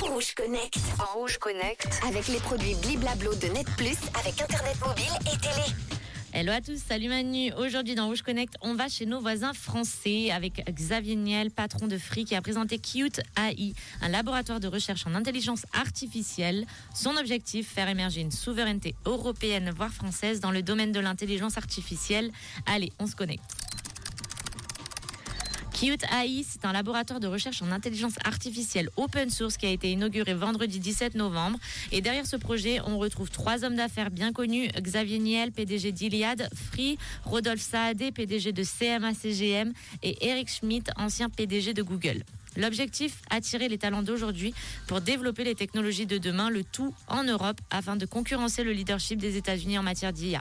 Rouge 0.00 0.34
Connect. 0.34 0.76
En 0.98 1.18
Rouge 1.20 1.38
Connect. 1.38 1.88
Avec 2.08 2.26
les 2.26 2.40
produits 2.40 2.74
Bliblablo 2.82 3.32
de 3.36 3.46
Net 3.46 3.66
Plus 3.76 3.96
avec 4.18 4.40
Internet 4.40 4.76
mobile 4.84 5.12
et 5.20 5.38
télé. 5.38 5.66
Hello 6.32 6.50
à 6.50 6.60
tous, 6.60 6.78
salut 6.78 7.08
Manu. 7.08 7.52
Aujourd'hui 7.52 7.94
dans 7.94 8.08
Rouge 8.08 8.22
Connect, 8.22 8.54
on 8.60 8.74
va 8.74 8.88
chez 8.88 9.06
nos 9.06 9.20
voisins 9.20 9.52
français 9.52 10.32
avec 10.32 10.68
Xavier 10.68 11.14
Niel, 11.14 11.52
patron 11.52 11.86
de 11.86 11.96
Free, 11.96 12.24
qui 12.24 12.34
a 12.34 12.42
présenté 12.42 12.80
Cute 12.80 13.20
AI, 13.36 13.72
un 14.02 14.08
laboratoire 14.08 14.58
de 14.58 14.66
recherche 14.66 15.06
en 15.06 15.14
intelligence 15.14 15.64
artificielle. 15.74 16.66
Son 16.92 17.16
objectif, 17.16 17.68
faire 17.68 17.88
émerger 17.88 18.22
une 18.22 18.32
souveraineté 18.32 18.96
européenne, 19.06 19.72
voire 19.76 19.92
française, 19.92 20.40
dans 20.40 20.50
le 20.50 20.62
domaine 20.62 20.90
de 20.90 20.98
l'intelligence 20.98 21.56
artificielle. 21.56 22.32
Allez, 22.66 22.92
on 22.98 23.06
se 23.06 23.14
connecte. 23.14 23.52
Cute 25.80 26.04
AI, 26.12 26.44
c'est 26.46 26.66
un 26.66 26.74
laboratoire 26.74 27.20
de 27.20 27.26
recherche 27.26 27.62
en 27.62 27.72
intelligence 27.72 28.12
artificielle 28.24 28.90
open 28.98 29.30
source 29.30 29.56
qui 29.56 29.64
a 29.64 29.70
été 29.70 29.90
inauguré 29.90 30.34
vendredi 30.34 30.78
17 30.78 31.14
novembre. 31.14 31.58
Et 31.90 32.02
derrière 32.02 32.26
ce 32.26 32.36
projet, 32.36 32.80
on 32.86 32.98
retrouve 32.98 33.30
trois 33.30 33.64
hommes 33.64 33.76
d'affaires 33.76 34.10
bien 34.10 34.30
connus 34.30 34.68
Xavier 34.78 35.18
Niel, 35.18 35.52
PDG 35.52 35.92
d'Iliad, 35.92 36.50
Free, 36.54 36.98
Rodolphe 37.24 37.62
Saadé, 37.62 38.12
PDG 38.12 38.52
de 38.52 38.62
CMA 38.62 39.14
CGM 39.14 39.72
et 40.02 40.28
Eric 40.28 40.50
Schmidt, 40.50 40.92
ancien 40.98 41.30
PDG 41.30 41.72
de 41.72 41.82
Google. 41.82 42.24
L'objectif, 42.56 43.22
attirer 43.30 43.68
les 43.68 43.78
talents 43.78 44.02
d'aujourd'hui 44.02 44.52
pour 44.88 45.00
développer 45.00 45.44
les 45.44 45.54
technologies 45.54 46.06
de 46.06 46.18
demain, 46.18 46.50
le 46.50 46.64
tout 46.64 46.92
en 47.08 47.22
Europe, 47.24 47.60
afin 47.70 47.96
de 47.96 48.06
concurrencer 48.06 48.64
le 48.64 48.72
leadership 48.72 49.18
des 49.18 49.36
États-Unis 49.36 49.78
en 49.78 49.82
matière 49.82 50.12
d'IA. 50.12 50.40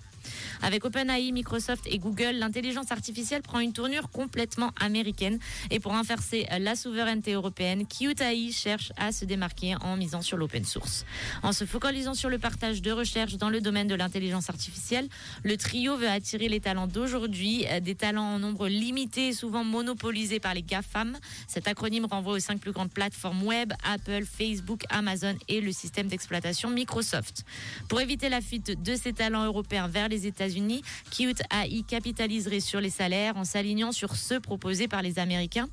Avec 0.62 0.86
OpenAI, 0.86 1.32
Microsoft 1.32 1.86
et 1.88 1.98
Google, 1.98 2.36
l'intelligence 2.36 2.92
artificielle 2.92 3.42
prend 3.42 3.60
une 3.60 3.74
tournure 3.74 4.10
complètement 4.10 4.72
américaine. 4.80 5.40
Et 5.70 5.80
pour 5.80 5.94
inverser 5.94 6.48
la 6.60 6.76
souveraineté 6.76 7.34
européenne, 7.34 7.86
QTAI 7.86 8.52
cherche 8.52 8.92
à 8.98 9.12
se 9.12 9.26
démarquer 9.26 9.76
en 9.82 9.96
misant 9.96 10.22
sur 10.22 10.38
l'open 10.38 10.66
source. 10.66 11.06
En 11.44 11.54
se 11.54 11.66
focalisant 11.66 12.14
sur 12.14 12.30
le 12.30 12.40
partage 12.40 12.82
de 12.82 12.92
recherches 12.92 13.38
dans 13.38 13.50
le 13.50 13.62
domaine 13.62 13.88
de 13.88 13.96
l'intelligence 13.96 14.50
artificielle, 14.50 15.08
le 15.44 15.58
trio 15.58 15.96
veut 15.96 16.10
attirer 16.10 16.50
les 16.50 16.60
talents 16.60 16.88
d'aujourd'hui, 16.88 17.66
des 17.82 17.96
talents 17.96 18.36
en 18.36 18.40
nombre 18.40 18.68
limité 18.68 19.30
et 19.30 19.34
souvent 19.34 19.64
monopolisés 19.64 20.40
par 20.40 20.54
les 20.54 20.64
GAFAM. 20.64 21.18
Cet 21.48 21.68
acronyme 21.68 21.99
renvoie 22.06 22.34
aux 22.34 22.40
cinq 22.40 22.60
plus 22.60 22.72
grandes 22.72 22.92
plateformes 22.92 23.44
web, 23.44 23.74
Apple, 23.84 24.24
Facebook, 24.26 24.84
Amazon 24.90 25.36
et 25.48 25.62
le 25.62 25.72
système 25.72 26.08
d'exploitation 26.08 26.70
Microsoft. 26.70 27.46
Pour 27.88 28.02
éviter 28.02 28.30
la 28.30 28.42
fuite 28.42 28.82
de 28.82 28.96
ces 28.96 29.14
talents 29.14 29.46
européens 29.46 29.88
vers 29.88 30.10
les 30.10 30.28
États-Unis, 30.28 30.84
Qt 31.12 31.42
AI 31.52 31.84
capitaliserait 31.84 32.60
sur 32.60 32.82
les 32.82 32.90
salaires 32.90 33.38
en 33.38 33.44
s'alignant 33.44 33.92
sur 33.92 34.16
ceux 34.16 34.40
proposés 34.40 34.88
par 34.88 35.02
les 35.02 35.20
Américains. 35.20 35.70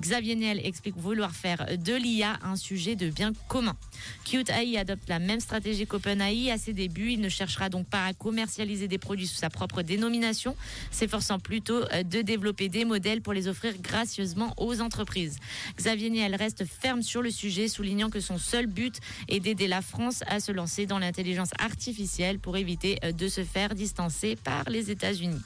Xavier 0.00 0.36
Niel 0.36 0.60
explique 0.64 0.96
vouloir 0.96 1.32
faire 1.32 1.66
de 1.76 1.94
l'IA 1.94 2.38
un 2.42 2.56
sujet 2.56 2.96
de 2.96 3.10
bien 3.10 3.32
commun. 3.48 3.76
Qt 4.24 4.50
AI 4.50 4.78
adopte 4.78 5.08
la 5.08 5.18
même 5.18 5.40
stratégie 5.40 5.86
qu'OpenAI 5.86 6.50
à 6.50 6.58
ses 6.58 6.72
débuts. 6.72 7.12
Il 7.12 7.20
ne 7.20 7.28
cherchera 7.28 7.68
donc 7.68 7.86
pas 7.86 8.06
à 8.06 8.12
commercialiser 8.12 8.88
des 8.88 8.98
produits 8.98 9.26
sous 9.26 9.36
sa 9.36 9.50
propre 9.50 9.82
dénomination, 9.82 10.56
s'efforçant 10.90 11.38
plutôt 11.38 11.80
de 11.84 12.22
développer 12.22 12.68
des 12.68 12.84
modèles 12.84 13.22
pour 13.22 13.32
les 13.32 13.48
offrir 13.48 13.74
gracieusement 13.80 14.54
aux 14.56 14.80
entreprises. 14.80 15.38
Xavier 15.76 16.10
Niel 16.10 16.34
reste 16.34 16.64
ferme 16.64 17.02
sur 17.02 17.22
le 17.22 17.30
sujet, 17.30 17.68
soulignant 17.68 18.10
que 18.10 18.20
son 18.20 18.38
seul 18.38 18.66
but 18.66 18.96
est 19.28 19.40
d'aider 19.40 19.68
la 19.68 19.82
France 19.82 20.22
à 20.26 20.40
se 20.40 20.52
lancer 20.52 20.86
dans 20.86 20.98
l'intelligence 20.98 21.50
artificielle 21.58 22.38
pour 22.38 22.56
éviter 22.56 22.98
de 23.02 23.28
se 23.28 23.44
faire 23.44 23.74
distancer 23.74 24.36
par 24.36 24.64
les 24.68 24.90
États-Unis. 24.90 25.40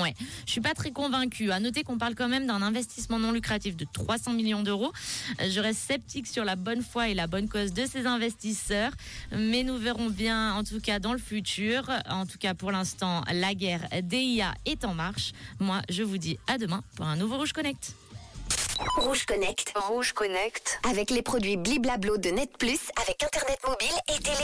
Ouais, 0.00 0.14
je 0.46 0.52
suis 0.52 0.60
pas 0.60 0.74
très 0.74 0.92
convaincue. 0.92 1.50
À 1.50 1.58
noter 1.58 1.82
qu'on 1.82 1.98
parle 1.98 2.14
quand 2.14 2.28
même 2.28 2.46
d'un 2.46 2.62
investissement 2.62 3.18
non 3.18 3.32
lucratif 3.32 3.76
de 3.76 3.86
300 3.92 4.32
millions 4.34 4.62
d'euros. 4.62 4.92
Je 5.40 5.58
reste 5.60 5.80
sceptique 5.80 6.26
sur 6.26 6.44
la 6.44 6.54
bonne 6.54 6.82
foi 6.82 7.08
et 7.08 7.14
la 7.14 7.26
bonne 7.26 7.48
cause 7.48 7.72
de 7.72 7.86
ces 7.86 8.06
investisseurs, 8.06 8.92
mais 9.32 9.62
nous 9.62 9.76
verrons 9.76 10.10
bien 10.10 10.52
en 10.54 10.62
tout 10.64 10.80
cas 10.80 10.98
dans 10.98 11.12
le 11.12 11.18
futur. 11.18 11.90
En 12.08 12.26
tout 12.26 12.38
cas 12.38 12.54
pour 12.54 12.70
l'instant, 12.70 13.22
la 13.32 13.54
guerre 13.54 13.88
DIA 14.02 14.54
est 14.66 14.84
en 14.84 14.94
marche. 14.94 15.32
Moi, 15.58 15.80
je 15.88 16.02
vous 16.02 16.18
dis 16.18 16.38
à 16.46 16.58
demain 16.58 16.82
pour 16.96 17.06
un 17.06 17.16
nouveau 17.16 17.38
Rouge 17.38 17.52
Connect. 17.52 17.94
Rouge 18.96 19.24
Connect. 19.26 19.72
Rouge 19.76 20.12
Connect. 20.12 20.80
Avec 20.90 21.10
les 21.10 21.22
produits 21.22 21.56
Bliblablo 21.56 22.16
de 22.18 22.30
Net 22.30 22.50
Plus 22.58 22.90
avec 23.00 23.22
Internet 23.22 23.58
mobile 23.66 23.94
et 24.08 24.22
télé. 24.22 24.36